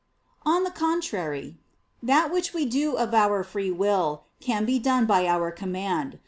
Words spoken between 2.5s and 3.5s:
we do of our